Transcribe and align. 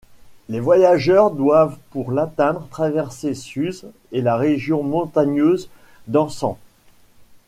Les 0.49 0.59
voyageurs 0.59 1.29
doivent 1.29 1.77
pour 1.91 2.11
l'atteindre 2.11 2.67
traverser 2.71 3.35
Suse 3.35 3.85
et 4.11 4.21
la 4.23 4.35
région 4.35 4.81
montagneuse 4.81 5.69
d'Anshan. 6.07 6.57